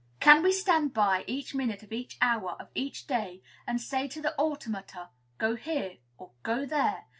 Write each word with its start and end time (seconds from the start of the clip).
Can 0.19 0.41
we 0.41 0.51
stand 0.51 0.95
by, 0.95 1.23
each 1.27 1.53
minute 1.53 1.83
of 1.83 1.91
each 1.93 2.17
hour 2.23 2.53
of 2.59 2.69
each 2.73 3.05
day, 3.05 3.43
and 3.67 3.79
say 3.79 4.07
to 4.07 4.19
the 4.19 4.35
automata, 4.39 5.09
Go 5.37 5.53
here, 5.55 5.97
or 6.17 6.31
Go 6.41 6.65
there? 6.65 7.05